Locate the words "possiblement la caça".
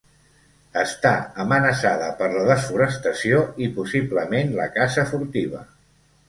3.77-5.05